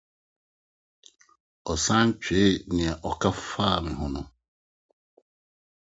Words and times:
Ɔsan 1.71 2.07
twee 2.21 2.51
nea 2.75 2.93
ɔka 3.09 3.29
faa 3.49 3.75
me 3.83 3.91
ho 3.99 4.05
no. 4.13 4.21